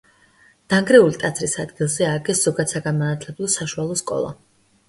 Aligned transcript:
დანგრეული 0.73 1.19
ტაძრის 1.23 1.53
ადგილზე 1.63 2.07
ააგეს 2.13 2.41
ზოგადსაგანმანათლებლო 2.47 3.51
საშუალო 3.59 4.01
სკოლა. 4.05 4.35